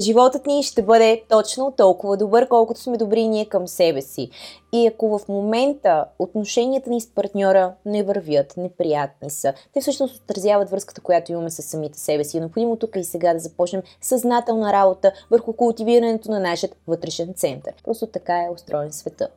[0.00, 4.30] Животът ни ще бъде точно толкова добър, колкото сме добри ние към себе си.
[4.72, 10.70] И ако в момента отношенията ни с партньора не вървят, неприятни са, те всъщност отразяват
[10.70, 12.36] връзката, която имаме с самите себе си.
[12.36, 17.74] Е необходимо тук и сега да започнем съзнателна работа върху култивирането на нашия вътрешен център.
[17.84, 19.28] Просто така е устроен света.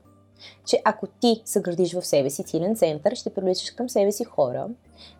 [0.65, 4.67] Че ако ти съградиш в себе си силен център, ще привличаш към себе си хора,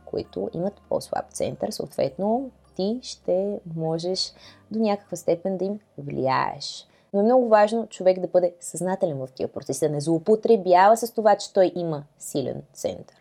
[0.05, 4.33] които имат по-слаб център, съответно ти ще можеш
[4.71, 6.87] до някаква степен да им влияеш.
[7.13, 11.11] Но е много важно човек да бъде съзнателен в тия процеси, да не злоупотребява с
[11.11, 13.15] това, че той има силен център.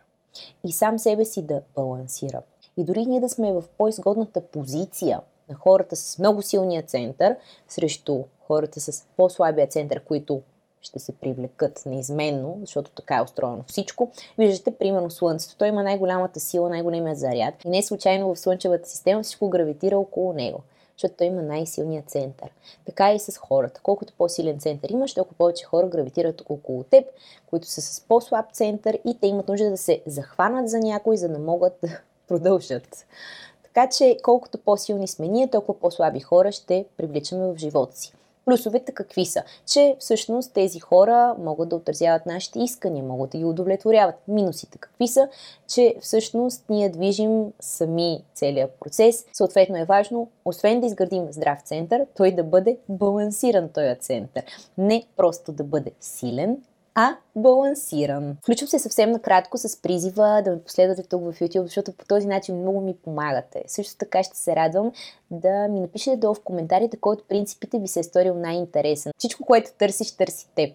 [0.63, 2.41] И сам себе си да балансира.
[2.77, 7.35] И дори ние да сме в по-изгодната позиция на хората с много силния център
[7.67, 10.41] срещу хората с по-слабия център, които
[10.81, 14.11] ще се привлекат неизменно, защото така е устроено всичко.
[14.37, 15.55] Виждате, примерно Слънцето.
[15.57, 17.53] Той има най-голямата сила, най-големия заряд.
[17.65, 20.61] И не случайно в Слънчевата система всичко гравитира около него
[20.99, 22.49] защото той има най-силния център.
[22.85, 23.79] Така и с хората.
[23.83, 27.05] Колкото по-силен център имаш, толкова повече хора гравитират около теб,
[27.49, 31.29] които са с по-слаб център и те имат нужда да се захванат за някой, за
[31.29, 31.89] да могат да
[32.27, 33.05] продължат.
[33.63, 38.13] Така че колкото по-силни сме ние, толкова по-слаби хора ще привличаме в живота си.
[38.49, 39.43] Плюсовете какви са?
[39.65, 44.15] Че всъщност тези хора могат да отразяват нашите искания, могат да ги удовлетворяват.
[44.27, 45.29] Минусите какви са?
[45.67, 49.25] Че всъщност ние движим сами целият процес.
[49.33, 54.43] Съответно е важно, освен да изградим здрав център, той да бъде балансиран този център.
[54.77, 56.57] Не просто да бъде силен,
[57.01, 58.37] а балансиран.
[58.43, 62.27] Включвам се съвсем накратко с призива да ме последвате тук в YouTube, защото по този
[62.27, 63.63] начин много ми помагате.
[63.67, 64.91] Също така ще се радвам
[65.31, 69.11] да ми напишете долу в коментарите, кой от принципите ви се е сторил най-интересен.
[69.17, 70.73] Всичко, което търсиш, търси теб.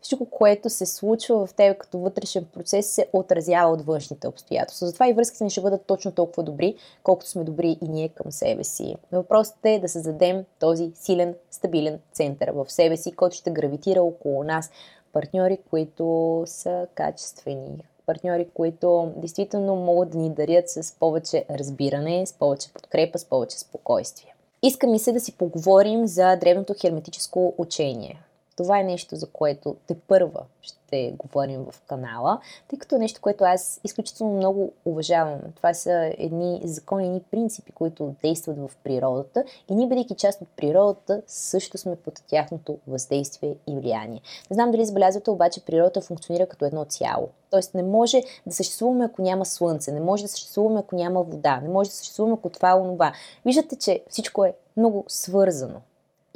[0.00, 4.86] Всичко, което се случва в теб като вътрешен процес, се отразява от външните обстоятелства.
[4.86, 8.32] Затова и връзките ни ще бъдат точно толкова добри, колкото сме добри и ние към
[8.32, 8.96] себе си.
[9.12, 14.44] Въпросът е да създадем този силен, стабилен център в себе си, който ще гравитира около
[14.44, 14.70] нас,
[15.16, 22.32] партньори, които са качествени, партньори, които действително могат да ни дарят с повече разбиране, с
[22.32, 24.34] повече подкрепа, с повече спокойствие.
[24.62, 28.22] Иска ми се да си поговорим за древното херметическо учение.
[28.56, 33.20] Това е нещо, за което те първа ще говорим в канала, тъй като е нещо,
[33.20, 35.40] което аз изключително много уважавам.
[35.56, 40.48] Това са едни закони, едни принципи, които действат в природата и ние, бъдейки част от
[40.56, 44.20] природата, също сме под тяхното въздействие и влияние.
[44.50, 47.28] Не знам дали забелязвате, обаче природата функционира като едно цяло.
[47.50, 51.60] Тоест не може да съществуваме, ако няма слънце, не може да съществуваме, ако няма вода,
[51.60, 53.12] не може да съществуваме, ако това е онова.
[53.44, 55.80] Виждате, че всичко е много свързано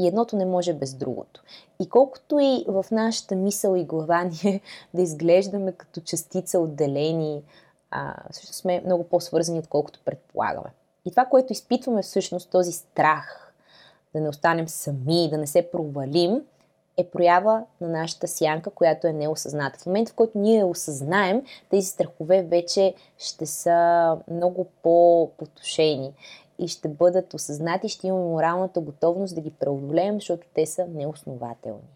[0.00, 1.43] и едното не може без другото.
[1.81, 4.61] И колкото и в нашата мисъл и глава ние
[4.94, 7.43] да изглеждаме като частица отделени,
[7.91, 10.71] а, също сме много по-свързани, отколкото предполагаме.
[11.05, 13.53] И това, което изпитваме всъщност, този страх
[14.15, 16.43] да не останем сами, да не се провалим,
[16.97, 19.78] е проява на нашата сянка, която е неосъзната.
[19.78, 26.12] В момента, в който ние я осъзнаем, тези страхове вече ще са много по-потушени
[26.60, 31.88] и ще бъдат осъзнати, ще имаме моралната готовност да ги преодолеем, защото те са неоснователни.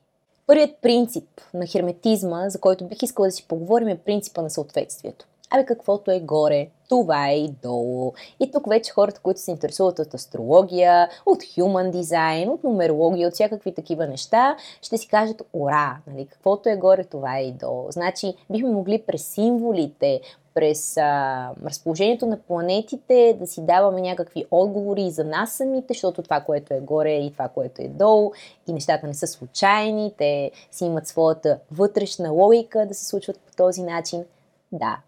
[0.46, 5.26] Първият принцип на херметизма, за който бих искала да си поговорим, е принципа на съответствието.
[5.50, 8.12] Абе, каквото е горе, това е и долу.
[8.40, 13.34] И тук вече хората, които се интересуват от астрология, от human дизайн, от нумерология, от
[13.34, 16.26] всякакви такива неща, ще си кажат ура, нали?
[16.26, 17.86] каквото е горе, това е и долу.
[17.90, 20.20] Значи, бихме могли през символите,
[20.54, 26.40] през а, разположението на планетите да си даваме някакви отговори за нас самите, защото това,
[26.40, 28.32] което е горе и това, което е долу
[28.68, 33.56] и нещата не са случайни, те си имат своята вътрешна логика да се случват по
[33.56, 34.24] този начин.
[34.72, 34.98] Да,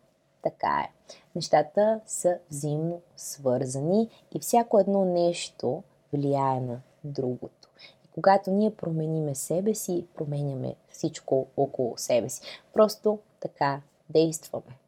[0.47, 0.93] така е.
[1.35, 7.69] Нещата са взаимно свързани и всяко едно нещо влияе на другото.
[8.05, 12.41] И когато ние промениме себе си, променяме всичко около себе си.
[12.73, 13.81] Просто така
[14.11, 14.79] действаме.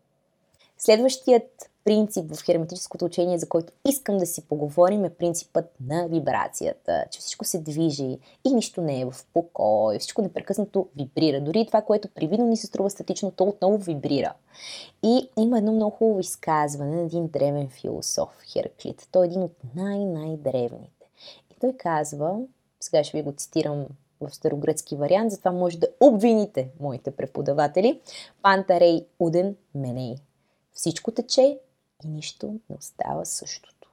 [0.78, 7.04] Следващият принцип в херметическото учение, за който искам да си поговорим, е принципът на вибрацията,
[7.10, 11.40] че всичко се движи и нищо не е в покой, всичко непрекъснато вибрира.
[11.40, 14.34] Дори това, което привидно ни се струва статично, то отново вибрира.
[15.02, 19.08] И има едно много хубаво изказване на един древен философ, Хераклит.
[19.12, 21.10] Той е един от най-най-древните.
[21.50, 22.40] И той казва,
[22.81, 23.86] сега ще ви го цитирам
[24.20, 28.00] в старогръцки вариант, затова може да обвините моите преподаватели.
[28.42, 30.16] Пантарей уден меней.
[30.72, 31.58] Всичко тече
[32.04, 33.90] и нищо не остава същото.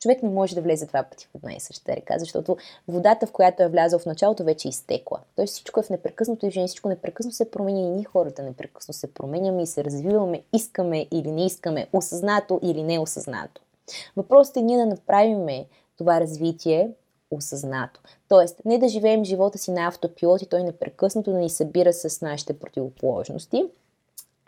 [0.00, 2.56] Човек не може да влезе два пъти в една и съща река, защото
[2.88, 5.20] водата, в която е влязъл в началото, вече е изтекла.
[5.36, 9.14] Тоест всичко е в непрекъснато движение, всичко непрекъснато се променя и ние хората непрекъснато се
[9.14, 13.62] променяме и се развиваме, искаме или не искаме, осъзнато или неосъзнато.
[14.16, 15.64] Въпросът е ние да направим
[15.98, 16.90] това развитие
[17.30, 18.00] осъзнато.
[18.28, 22.20] Тоест, не да живеем живота си на автопилот и той непрекъснато да ни събира с
[22.20, 23.64] нашите противоположности,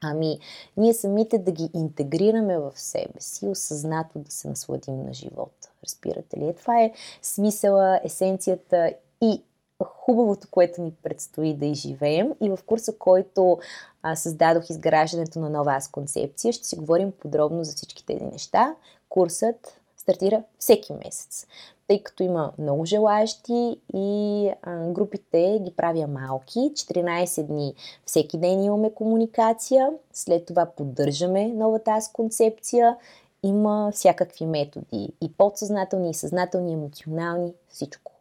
[0.02, 0.38] ами
[0.76, 5.70] ние самите да ги интегрираме в себе си, осъзнато да се насладим на живота.
[5.84, 6.48] Разбирате ли?
[6.48, 6.92] Е, това е
[7.22, 8.92] смисъла, есенцията
[9.22, 9.42] и
[9.84, 12.32] хубавото, което ни предстои да изживеем.
[12.42, 13.58] И в курса, който
[14.02, 18.74] а, създадох изграждането на нова аз концепция, ще си говорим подробно за всички тези неща.
[19.08, 19.77] Курсът
[20.08, 21.46] стартира всеки месец,
[21.88, 26.58] тъй като има много желаящи и а, групите ги правя малки.
[26.58, 27.74] 14 дни
[28.06, 32.96] всеки ден имаме комуникация, след това поддържаме новата аз концепция.
[33.42, 38.12] Има всякакви методи и подсъзнателни, и съзнателни, емоционални, всичко.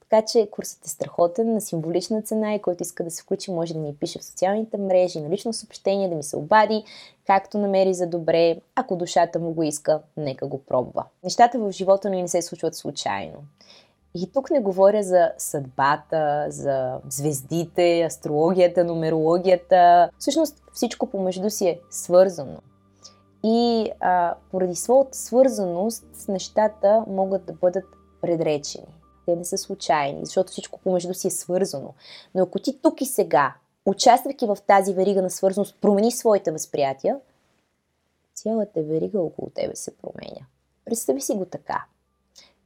[0.00, 3.74] Така че курсът е страхотен, на символична цена и който иска да се включи, може
[3.74, 6.84] да ми пише в социалните мрежи, на лично съобщение, да ми се обади,
[7.26, 8.56] както намери за добре.
[8.74, 11.04] Ако душата му го иска, нека го пробва.
[11.24, 13.38] Нещата в живота ни не се случват случайно.
[14.14, 20.10] И тук не говоря за съдбата, за звездите, астрологията, нумерологията.
[20.18, 22.58] Всъщност всичко помежду си е свързано.
[23.44, 27.84] И а, поради своята свързаност нещата могат да бъдат
[28.20, 28.94] предречени.
[29.26, 31.94] Те не са случайни, защото всичко помежду си е свързано.
[32.34, 33.54] Но ако ти тук и сега,
[33.86, 37.20] участвайки в тази верига на свързаност, промени своите възприятия,
[38.34, 40.46] цялата верига около тебе се променя.
[40.84, 41.84] Представи си го така.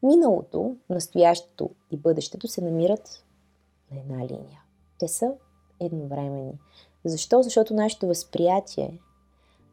[0.03, 3.25] Миналото, настоящето и бъдещето се намират
[3.93, 4.63] на една линия.
[4.99, 5.33] Те са
[5.81, 6.59] едновременни.
[7.05, 7.43] Защо?
[7.43, 8.99] Защото нашето възприятие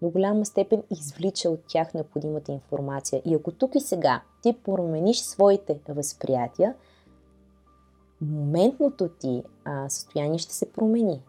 [0.02, 3.22] до голяма степен извлича от тях необходимата информация.
[3.26, 6.76] И ако тук и сега ти промениш своите възприятия,
[8.22, 11.22] моментното ти а, състояние ще се промени.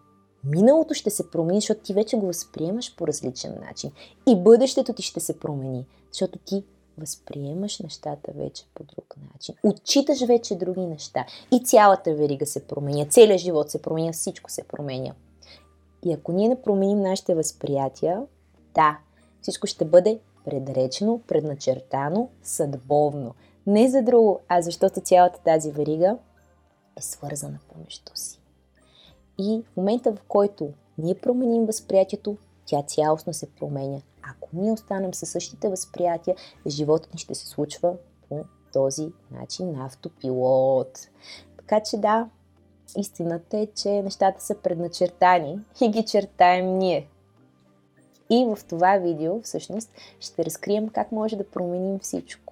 [0.46, 3.91] Миналото ще се промени, защото ти вече го възприемаш по различен начин.
[4.29, 6.64] И бъдещето ти ще се промени, защото ти
[6.99, 9.55] възприемаш нещата вече по друг начин.
[9.62, 11.26] Отчиташ вече други неща.
[11.52, 15.14] И цялата верига се променя, целият живот се променя, всичко се променя.
[16.05, 18.23] И ако ние не променим нашите възприятия,
[18.75, 18.99] да,
[19.43, 23.35] всичко ще бъде предречено, предначертано, съдбовно.
[23.67, 26.17] Не за друго, а защото цялата тази верига
[26.97, 28.44] е свързана помежду си.
[29.38, 32.36] И в момента, в който ние променим възприятието,
[32.66, 34.00] тя цялостно се променя.
[34.22, 36.36] Ако ние останем със същите възприятия,
[36.66, 37.94] животът ни ще се случва
[38.28, 40.98] по този начин на автопилот.
[41.56, 42.28] Така че да,
[42.96, 47.08] истината е, че нещата са предначертани и ги чертаем ние.
[48.30, 49.90] И в това видео всъщност
[50.20, 52.44] ще разкрием как може да променим всичко.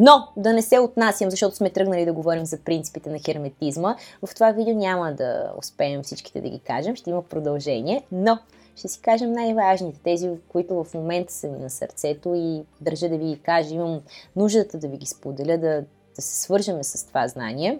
[0.00, 3.96] Но да не се отнасям, защото сме тръгнали да говорим за принципите на херметизма.
[4.26, 8.38] В това видео няма да успеем всичките да ги кажем, ще има продължение, но
[8.76, 13.18] ще си кажем най-важните, тези, които в момента са ми на сърцето и държа да
[13.18, 14.00] ви ги кажа, имам
[14.36, 15.84] нуждата да ви ги споделя, да,
[16.16, 17.78] да се свържеме с това знание.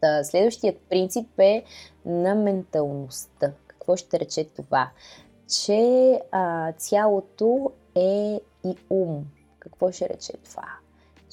[0.00, 1.64] Та, следващият принцип е
[2.06, 3.52] на менталността.
[3.66, 4.90] Какво ще рече това?
[5.48, 9.24] че а, цялото е и ум.
[9.58, 10.83] Какво ще рече това?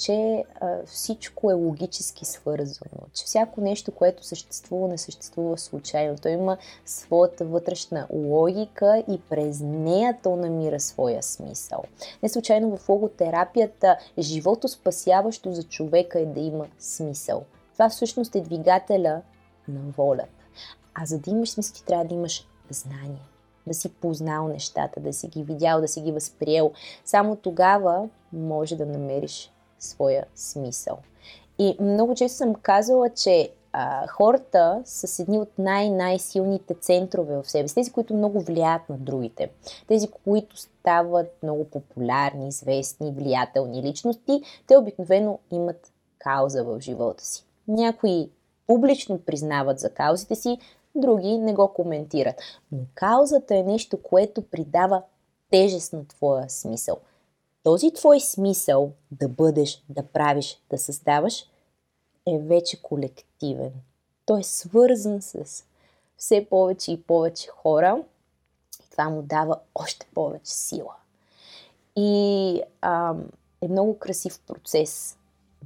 [0.01, 6.17] Че а, всичко е логически свързано, че всяко нещо, което съществува, не съществува случайно.
[6.21, 11.83] Той има своята вътрешна логика и през нея то намира своя смисъл.
[12.23, 17.43] Не случайно в логотерапията живото спасяващо за човека е да има смисъл.
[17.73, 19.21] Това всъщност е двигателя
[19.67, 20.43] на волята.
[20.93, 23.31] А за да имаш смисъл, ти трябва да имаш знание
[23.67, 26.71] да си познал нещата, да си ги видял, да си ги възприел.
[27.05, 29.51] Само тогава може да намериш
[29.83, 30.97] своя смисъл.
[31.59, 37.51] И много често съм казала, че а, хората са с едни от най-най-силните центрове в
[37.51, 39.51] себе си, тези, които много влияят на другите,
[39.87, 47.45] тези, които стават много популярни, известни, влиятелни личности, те обикновено имат кауза в живота си.
[47.67, 48.29] Някои
[48.67, 50.57] публично признават за каузите си,
[50.95, 52.35] други не го коментират.
[52.71, 55.01] Но каузата е нещо, което придава
[55.51, 56.97] тежест на твоя смисъл.
[57.63, 61.45] Този твой смисъл да бъдеш, да правиш, да създаваш
[62.27, 63.71] е вече колективен.
[64.25, 65.63] Той е свързан с
[66.17, 68.03] все повече и повече хора
[68.85, 70.95] и това му дава още повече сила.
[71.95, 73.15] И а,
[73.61, 75.17] е много красив процес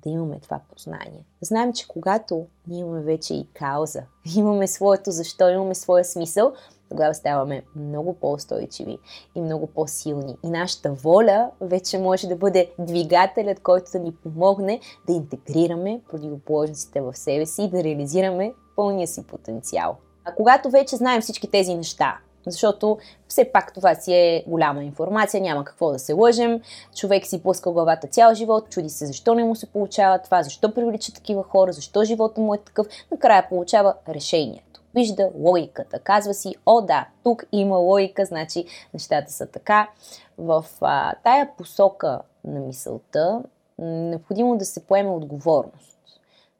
[0.03, 1.25] да имаме това познание.
[1.41, 4.03] Знаем, че когато ние имаме вече и кауза,
[4.35, 6.53] имаме своето защо, имаме своя смисъл,
[6.89, 8.97] тогава ставаме много по-устойчиви
[9.35, 10.37] и много по-силни.
[10.43, 17.01] И нашата воля вече може да бъде двигателят, който да ни помогне да интегрираме противоположностите
[17.01, 19.97] в себе си и да реализираме пълния си потенциал.
[20.25, 25.41] А когато вече знаем всички тези неща, Защото все пак това си е голяма информация,
[25.41, 26.61] няма какво да се лъжем.
[26.95, 30.73] Човек си пуска главата цял живот, чуди се защо не му се получава това, защо
[30.73, 32.87] привлича такива хора, защо живота му е такъв.
[33.11, 34.74] Накрая получава решението.
[34.95, 35.99] Вижда логиката.
[35.99, 39.89] Казва си, о да, тук има логика, значи нещата са така.
[40.37, 43.43] В а, тая посока на мисълта
[43.79, 45.97] необходимо да се поеме отговорност.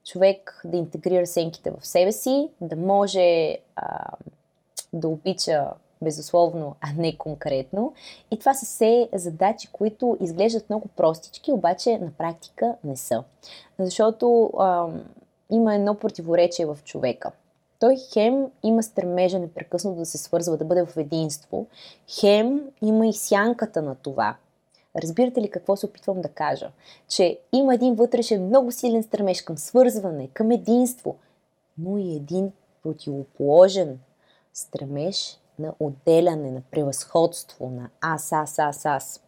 [0.05, 4.07] Човек да интегрира сенките в себе си, да може а,
[4.93, 5.67] да обича
[6.01, 7.93] безусловно, а не конкретно.
[8.31, 13.23] И това са все задачи, които изглеждат много простички, обаче на практика не са.
[13.79, 14.87] Защото а,
[15.49, 17.31] има едно противоречие в човека.
[17.85, 21.67] Той хем има стремежа непрекъснато да се свързва, да бъде в единство,
[22.19, 24.35] хем има и сянката на това.
[24.95, 26.71] Разбирате ли какво се опитвам да кажа?
[27.07, 31.15] Че има един вътрешен много силен стремеж към свързване, към единство,
[31.77, 32.51] но и един
[32.83, 33.99] противоположен
[34.53, 39.23] стремеж на отделяне, на превъзходство, на аз, аз, аз, аз.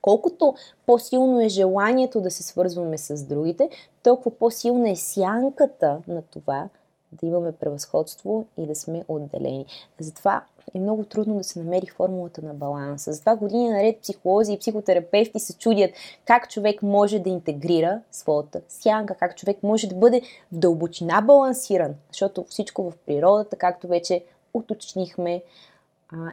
[0.00, 0.54] Колкото
[0.86, 3.70] по-силно е желанието да се свързваме с другите,
[4.02, 6.68] толкова по-силна е сянката на това
[7.20, 9.66] да имаме превъзходство и да сме отделени.
[10.00, 10.44] Затова
[10.74, 13.12] е много трудно да се намери формулата на баланса.
[13.12, 15.90] Затова години наред психолози и психотерапевти се чудят
[16.24, 20.20] как човек може да интегрира своята сянка, как човек може да бъде
[20.52, 25.42] в дълбочина балансиран, защото всичко в природата, както вече уточнихме,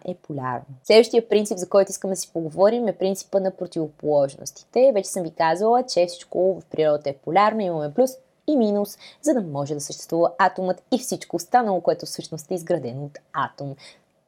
[0.06, 0.66] е полярно.
[0.84, 4.92] Следващия принцип, за който искам да си поговорим, е принципа на противоположностите.
[4.94, 8.12] Вече съм ви казвала, че всичко в природата е полярно, имаме плюс
[8.48, 13.06] и минус, за да може да съществува атомът и всичко останало, което всъщност е изградено
[13.06, 13.76] от атом.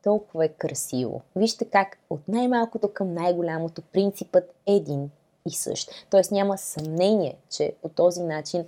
[0.04, 1.22] Толкова е красиво.
[1.36, 5.10] Вижте как от най-малкото към най-голямото принципът е един
[5.48, 5.92] и същ.
[6.10, 8.66] Тоест няма съмнение, че по този начин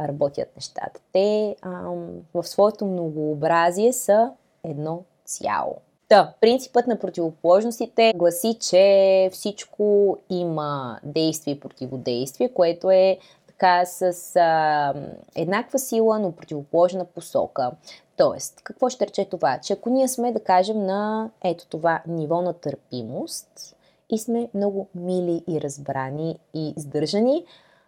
[0.00, 1.00] работят нещата.
[1.12, 4.30] Те ам, в своето многообразие са
[4.64, 5.76] едно цяло.
[6.08, 13.18] Та, принципът на противоположностите гласи, че всичко има действие и противодействие, което е
[13.52, 14.94] така с а,
[15.34, 17.70] еднаква сила, но противоположна посока.
[18.16, 19.58] Тоест, какво ще рече това?
[19.58, 23.76] Че ако ние сме, да кажем, на ето това ниво на търпимост
[24.10, 27.44] и сме много мили и разбрани и издържани,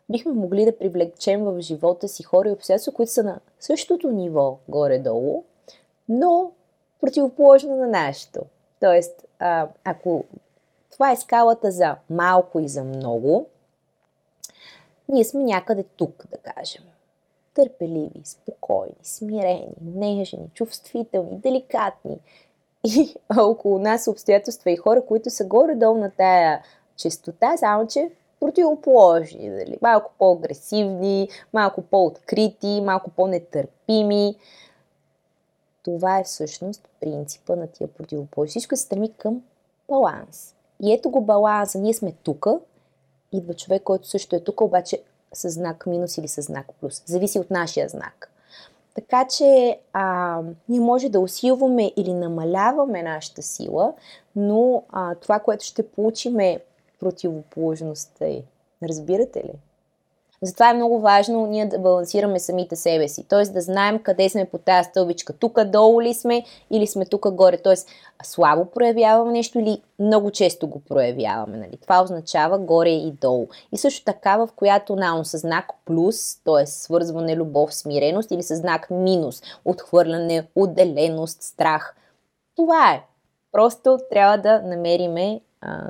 [0.09, 4.59] бихме могли да привлечем в живота си хора и обстоятелства, които са на същото ниво
[4.68, 5.44] горе-долу,
[6.09, 6.50] но
[7.00, 8.40] противоположно на нашето.
[8.80, 10.25] Тоест, а, ако
[10.90, 13.47] това е скалата за малко и за много,
[15.08, 16.82] ние сме някъде тук, да кажем.
[17.54, 22.18] Търпеливи, спокойни, смирени, нежни, чувствителни, деликатни.
[22.84, 26.62] И около нас обстоятелства и хора, които са горе-долу на тая
[26.96, 29.50] честота, само че противоположни.
[29.50, 29.78] Дали?
[29.82, 34.37] Малко по-агресивни, малко по-открити, малко по-нетърпими.
[35.82, 38.50] Това е всъщност принципа на тия противоположни.
[38.50, 39.42] Всичко се стреми към
[39.88, 40.54] баланс.
[40.82, 41.78] И ето го баланса.
[41.78, 42.61] Ние сме тука,
[43.37, 47.03] идва човек, който също е тук, обаче с знак минус или с знак плюс.
[47.07, 48.31] Зависи от нашия знак.
[48.95, 53.93] Така че а, ние може да усилваме или намаляваме нашата сила,
[54.37, 56.61] но а, това, което ще получим е
[57.00, 58.26] противоположността.
[58.83, 59.53] Разбирате ли?
[60.44, 63.28] Затова е много важно ние да балансираме самите себе си.
[63.28, 63.42] Т.е.
[63.42, 65.32] да знаем къде сме по тази стълбичка.
[65.32, 67.56] Тук долу ли сме или сме тук горе.
[67.56, 67.74] Т.е.
[68.22, 71.56] слабо проявяваме нещо или много често го проявяваме.
[71.56, 71.76] Нали?
[71.82, 73.46] Това означава горе и долу.
[73.72, 76.66] И също така, в която наум с знак плюс, т.е.
[76.66, 81.96] свързване, любов, смиреност или с знак минус, отхвърляне, отделеност, страх.
[82.56, 83.02] Това е.
[83.52, 85.40] Просто трябва да намериме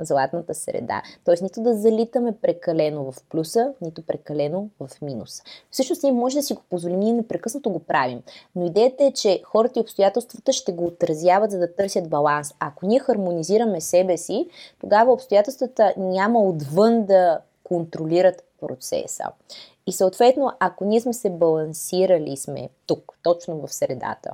[0.01, 1.01] златната среда.
[1.25, 5.43] Тоест нито да залитаме прекалено в плюса, нито прекалено в минуса.
[5.71, 8.21] Всъщност ние може да си го позволим, ние непрекъснато го правим.
[8.55, 12.53] Но идеята е, че хората и обстоятелствата ще го отразяват, за да търсят баланс.
[12.59, 14.47] Ако ние хармонизираме себе си,
[14.79, 19.23] тогава обстоятелствата няма отвън да контролират процеса.
[19.87, 24.31] И съответно, ако ние сме се балансирали, сме тук, точно в средата,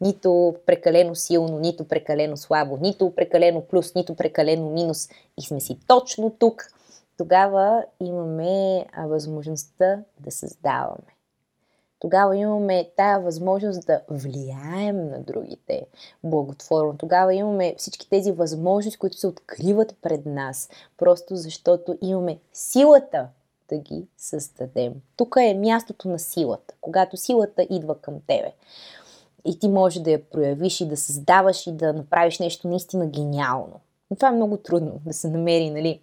[0.00, 5.08] нито прекалено силно, нито прекалено слабо, нито прекалено плюс, нито прекалено минус
[5.38, 6.64] и сме си точно тук,
[7.16, 11.18] тогава имаме възможността да създаваме.
[12.00, 15.86] Тогава имаме тая възможност да влияем на другите
[16.24, 16.96] благотворно.
[16.98, 23.28] Тогава имаме всички тези възможности, които се откриват пред нас, просто защото имаме силата
[23.68, 24.94] да ги създадем.
[25.16, 28.52] Тук е мястото на силата, когато силата идва към тебе
[29.44, 33.80] и ти може да я проявиш и да създаваш и да направиш нещо наистина гениално.
[34.10, 36.00] Но това е много трудно да се намери, нали,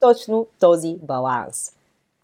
[0.00, 1.72] точно този баланс.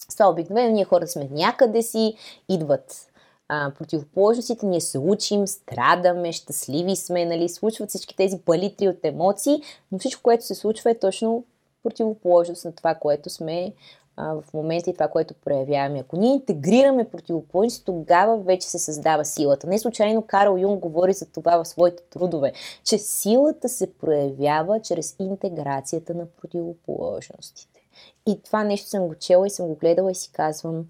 [0.08, 2.14] С това обикновено ние хора сме някъде си,
[2.48, 3.06] идват
[3.48, 9.62] а, противоположностите, ние се учим, страдаме, щастливи сме, нали, случват всички тези палитри от емоции,
[9.92, 11.44] но всичко, което се случва е точно
[11.82, 13.72] противоположност на това, което сме
[14.16, 15.98] в момента и това, което проявяваме.
[15.98, 19.66] Ако ние интегрираме противоположност, тогава вече се създава силата.
[19.66, 22.52] Не случайно Карл Юнг говори за това в своите трудове,
[22.84, 27.80] че силата се проявява чрез интеграцията на противоположностите.
[28.26, 30.84] И това нещо съм го чела и съм го гледала и си казвам,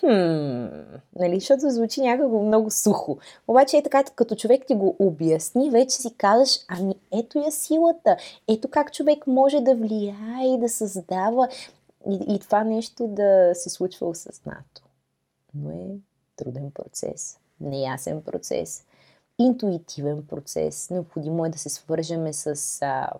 [0.00, 0.66] хм,
[1.16, 3.18] нали, защото звучи някакво много сухо.
[3.48, 8.16] Обаче е така, като човек ти го обясни, вече си казваш, ами ето я силата,
[8.48, 11.48] ето как човек може да влияе и да създава
[12.10, 14.82] и, и това нещо да се случва осъзнато.
[15.54, 15.86] Но е
[16.36, 18.84] труден процес, неясен процес,
[19.38, 20.90] интуитивен процес.
[20.90, 23.10] Необходимо е да се свържеме с а,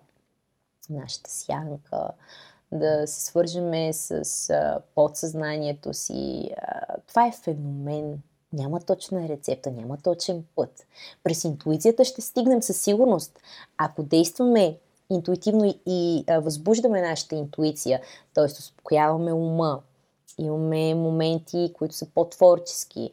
[0.89, 2.09] нашата сянка,
[2.71, 6.49] да се свържеме с а, подсъзнанието си.
[6.57, 8.21] А, това е феномен.
[8.53, 10.85] Няма точна рецепта, няма точен път.
[11.23, 13.39] През интуицията ще стигнем със сигурност.
[13.77, 14.77] Ако действаме
[15.13, 18.01] интуитивно и възбуждаме нашата интуиция,
[18.33, 18.45] т.е.
[18.45, 19.79] успокояваме ума,
[20.37, 23.11] имаме моменти, които са по-творчески,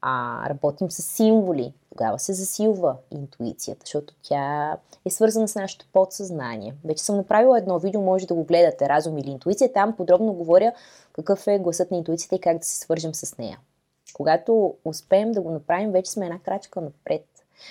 [0.00, 6.74] а, работим с символи, тогава се засилва интуицията, защото тя е свързана с нашето подсъзнание.
[6.84, 9.72] Вече съм направила едно видео, може да го гледате, разум или интуиция.
[9.72, 10.72] Там подробно говоря
[11.12, 13.58] какъв е гласът на интуицията и как да се свържем с нея.
[14.12, 17.26] Когато успеем да го направим, вече сме една крачка напред.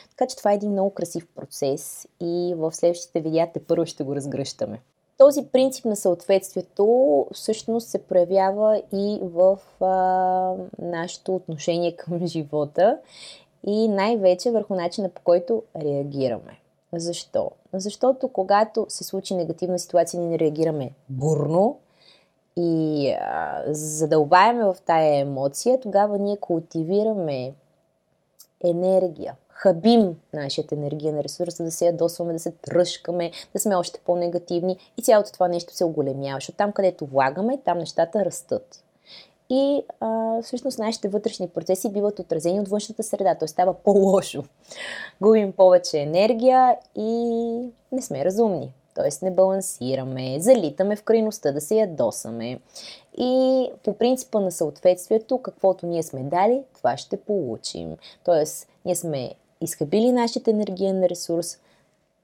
[0.10, 4.04] Така че това е един много красив процес и в следващите видеа те първо ще
[4.04, 4.82] го разгръщаме.
[5.18, 12.98] Този принцип на съответствието всъщност се проявява и в а, нашето отношение към живота
[13.68, 16.60] и най-вече върху начина по който реагираме.
[16.94, 17.52] Защо?
[17.74, 21.78] Защото когато се случи негативна ситуация, ние реагираме бурно
[22.56, 27.54] и а, задълбаваме в тая емоция, тогава ние култивираме
[28.64, 34.78] енергия, хабим нашият енергиен ресурс, да се ядосваме, да се тръжкаме, да сме още по-негативни
[34.98, 38.84] и цялото това нещо се оголемява, защото там, където влагаме, там нещата растат.
[39.50, 43.48] И а, всъщност нашите вътрешни процеси биват отразени от външната среда, т.е.
[43.48, 44.44] става по-лошо.
[45.22, 47.12] Губим повече енергия и
[47.92, 48.74] не сме разумни.
[48.96, 49.26] Т.е.
[49.26, 52.60] не балансираме, залитаме в крайността да се ядосаме.
[53.18, 57.98] И по принципа на съответствието, каквото ние сме дали, това ще получим.
[58.24, 61.58] Тоест, ние сме изхабили нашия енергиен ресурс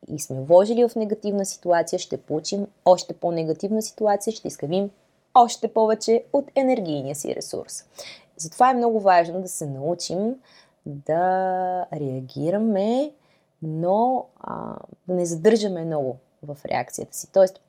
[0.08, 4.90] и сме вложили в негативна ситуация, ще получим още по-негативна ситуация, ще изхабим
[5.36, 7.84] още повече от енергийния си ресурс.
[8.38, 10.36] Затова е много важно да се научим
[10.86, 13.12] да реагираме,
[13.62, 14.76] но а,
[15.08, 17.28] да не задържаме много в реакцията си.
[17.34, 17.60] Тоест,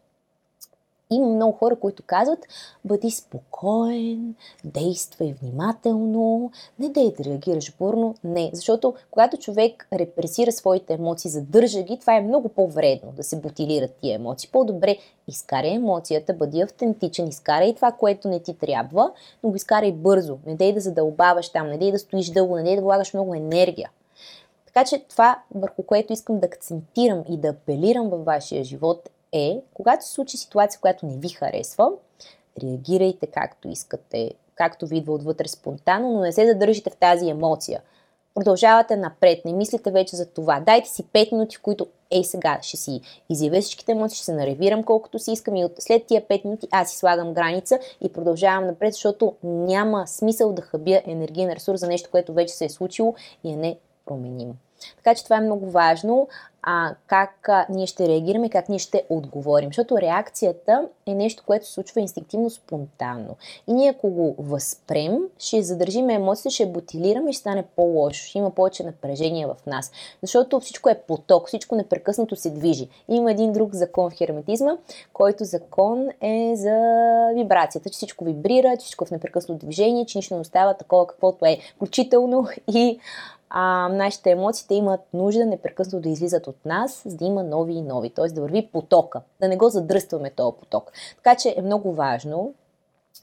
[1.11, 2.47] има много хора, които казват,
[2.85, 8.15] бъди спокоен, действай внимателно, не дей да реагираш бурно.
[8.25, 13.41] Не, защото когато човек репресира своите емоции, задържа ги, това е много по-вредно да се
[13.41, 14.51] бутилират тия емоции.
[14.53, 14.97] По-добре
[15.29, 20.39] изкарай емоцията, бъди автентичен, изкарай това, което не ти трябва, но го изкарай бързо.
[20.47, 23.35] Не дей да задълбаваш там, не дей да стоиш дълго, не дей да влагаш много
[23.35, 23.91] енергия.
[24.67, 29.61] Така че това, върху което искам да акцентирам и да апелирам във вашия живот е,
[29.75, 31.91] когато се случи ситуация, която не ви харесва,
[32.63, 37.83] реагирайте както искате, както ви идва отвътре спонтанно, но не се задържите в тази емоция.
[38.35, 40.61] Продължавате напред, не мислите вече за това.
[40.61, 44.33] Дайте си 5 минути, в които ей сега ще си изявя всичките емоции, ще се
[44.33, 48.13] наревирам колкото си искам и от след тия 5 минути аз си слагам граница и
[48.13, 52.69] продължавам напред, защото няма смисъл да хабя енергиен ресурс за нещо, което вече се е
[52.69, 54.55] случило и е непроменимо.
[54.97, 56.29] Така че това е много важно
[56.69, 59.69] а, как а, ние ще реагираме, как ние ще отговорим.
[59.69, 63.37] Защото реакцията е нещо, което се случва инстинктивно, спонтанно.
[63.67, 68.27] И ние ако го възпрем, ще задържим емоциите, ще бутилираме и ще стане по-лошо.
[68.27, 69.93] Ще има повече напрежение в нас.
[70.23, 72.89] Защото всичко е поток, всичко непрекъснато се движи.
[73.09, 74.77] И има един друг закон в херметизма,
[75.13, 76.77] който закон е за
[77.35, 81.07] вибрацията, че всичко вибрира, че всичко е в непрекъснато движение, че нищо не остава такова
[81.07, 81.59] каквото е.
[81.77, 82.99] Включително и
[83.51, 87.83] а, нашите емоции имат нужда непрекъснато да излизат от нас, за да има нови и
[87.83, 88.29] нови, т.е.
[88.29, 90.93] да върви потока, да не го задръстваме този поток.
[91.17, 92.55] Така че е много важно,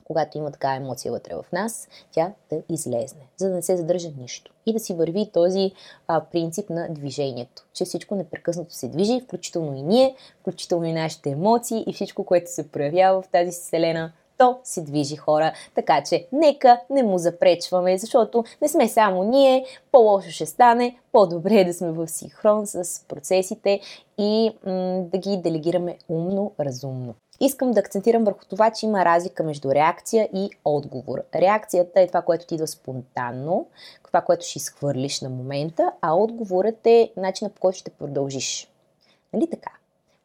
[0.03, 4.09] когато има така емоция вътре в нас, тя да излезне, за да не се задържа
[4.17, 4.53] нищо.
[4.65, 5.71] И да си върви този
[6.07, 11.29] а, принцип на движението, че всичко непрекъснато се движи, включително и ние, включително и нашите
[11.29, 15.54] емоции и всичко, което се проявява в тази вселена– то се движи хора.
[15.76, 21.56] Така че нека не му запречваме, защото не сме само ние, по-лошо ще стане, по-добре
[21.56, 23.80] е да сме в синхрон с процесите
[24.17, 27.13] и м- да ги делегираме умно, разумно.
[27.39, 31.22] Искам да акцентирам върху това, че има разлика между реакция и отговор.
[31.36, 33.67] Реакцията е това, което ти идва спонтанно,
[34.08, 38.69] това, което ще изхвърлиш на момента, а отговорът е начинът по който ще продължиш.
[39.34, 39.72] Нали така?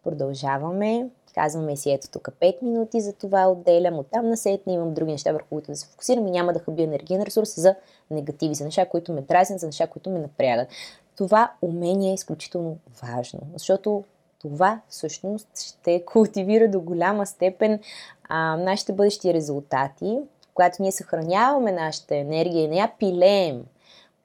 [0.05, 5.13] Продължаваме, казваме си ето тук 5 минути, за това отделям, оттам на сетне имам други
[5.13, 7.75] неща, върху които да се фокусирам и няма да хъби енергиен ресурс за
[8.11, 10.69] негативи, за неща, които ме дразнят, за неща, които ме напрягат.
[11.17, 14.05] Това умение е изключително важно, защото
[14.39, 17.81] това всъщност ще култивира до голяма степен
[18.29, 20.19] а, нашите бъдещи резултати,
[20.55, 23.65] когато ние съхраняваме нашата енергия и не я пилеем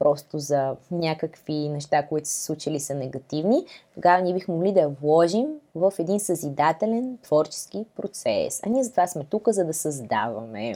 [0.03, 4.89] просто за някакви неща, които са случили са негативни, тогава ние бихме могли да я
[4.89, 8.59] вложим в един съзидателен творчески процес.
[8.63, 10.75] А ние затова сме тук, за да създаваме.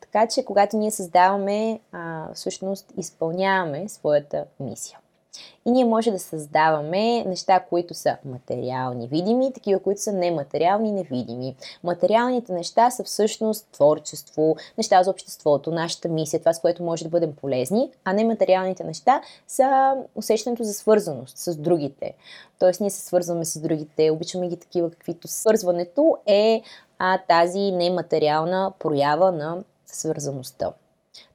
[0.00, 4.98] Така че, когато ние създаваме, а, всъщност изпълняваме своята мисия.
[5.66, 11.56] И ние може да създаваме неща, които са материални, видими, такива, които са нематериални, невидими.
[11.84, 17.10] Материалните неща са всъщност творчество, неща за обществото, нашата мисия, това с което може да
[17.10, 22.14] бъдем полезни, а нематериалните неща са усещането за свързаност с другите.
[22.58, 26.62] Тоест ние се свързваме с другите, обичаме ги такива, каквито свързването е
[26.98, 30.72] а, тази нематериална проява на свързаността.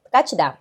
[0.04, 0.56] Така че да,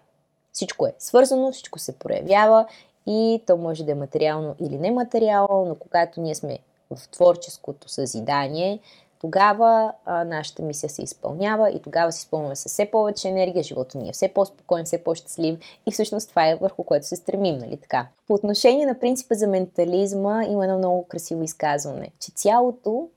[0.51, 2.65] всичко е свързано, всичко се проявява
[3.11, 6.59] и то може да е материално или нематериално, но когато ние сме
[6.95, 8.79] в творческото съзидание,
[9.21, 13.97] тогава а, нашата мисия се изпълнява и тогава се изпълняме с все повече енергия, живота
[13.97, 17.77] ни е все по-спокоен, все по-щастлив и всъщност това е върху което се стремим, нали
[17.77, 18.07] така?
[18.27, 23.09] По отношение на принципа за ментализма има едно много красиво изказване, че цялото,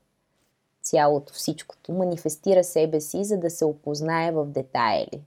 [0.81, 5.21] цялото, всичкото манифестира себе си, за да се опознае в детайли.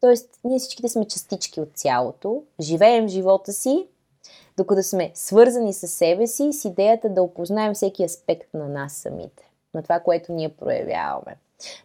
[0.00, 3.86] Тоест, ние всичките сме частички от цялото, живеем живота си,
[4.60, 9.50] докато сме свързани с себе си с идеята да опознаем всеки аспект на нас самите,
[9.74, 11.36] на това, което ние проявяваме.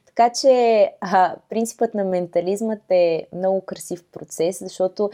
[0.06, 5.10] Така че а, принципът на ментализмът е много красив процес, защото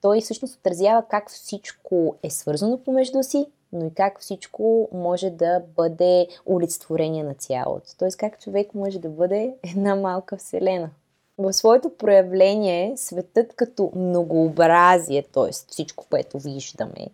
[0.00, 5.62] той всъщност отразява как всичко е свързано помежду си, но и как всичко може да
[5.76, 7.96] бъде олицетворение на цялото.
[7.98, 10.90] Тоест как човек може да бъде една малка вселена
[11.38, 15.52] в своето проявление светът като многообразие, т.е.
[15.52, 17.06] всичко, което виждаме,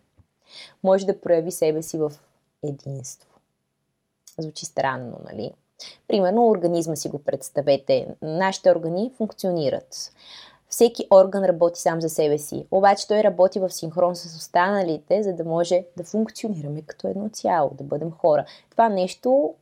[0.82, 2.12] може да прояви себе си в
[2.64, 3.28] единство.
[4.38, 5.52] Звучи странно, нали?
[6.08, 8.06] Примерно организма си го представете.
[8.22, 10.12] Нашите органи функционират.
[10.68, 15.32] Всеки орган работи сам за себе си, обаче той работи в синхрон с останалите, за
[15.32, 18.44] да може да функционираме като едно цяло, да бъдем хора.
[18.70, 19.54] Това нещо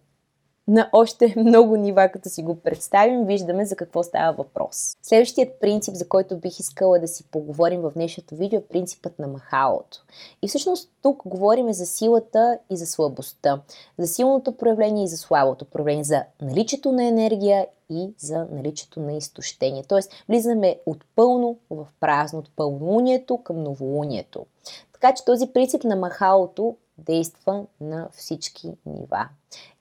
[0.70, 4.96] на още много нива, като си го представим, виждаме за какво става въпрос.
[5.02, 9.28] Следващият принцип, за който бих искала да си поговорим в днешното видео е принципът на
[9.28, 10.04] махалото.
[10.42, 13.61] И всъщност тук говорим за силата и за слабостта,
[13.98, 19.12] за силното проявление и за слабото проявление, за наличието на енергия и за наличието на
[19.12, 19.85] изтощение.
[19.88, 24.46] Тоест, влизаме от пълно в празно, от пълнолунието към новолунието.
[24.92, 29.28] Така че този принцип на махалото действа на всички нива.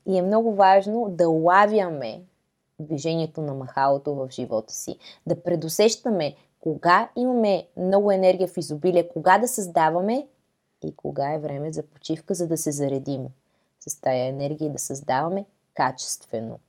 [0.07, 2.21] И е много важно да лавяме
[2.79, 9.37] движението на махалото в живота си, да предусещаме кога имаме много енергия в изобилие, кога
[9.37, 10.27] да създаваме
[10.83, 13.27] и кога е време за почивка, за да се заредим
[13.79, 16.59] с тая енергия и да създаваме качествено.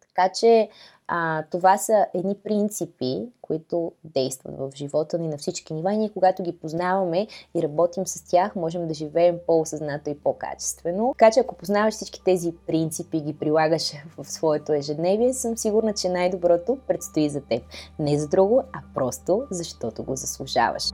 [0.00, 0.68] Така че
[1.08, 6.10] а, това са едни принципи, които действат в живота ни на всички нива и ние
[6.10, 11.14] когато ги познаваме и работим с тях, можем да живеем по-осъзнато и по-качествено.
[11.18, 15.92] Така че ако познаваш всички тези принципи и ги прилагаш в своето ежедневие, съм сигурна,
[15.94, 17.62] че най-доброто предстои за теб.
[17.98, 20.84] Не за друго, а просто защото го заслужаваш.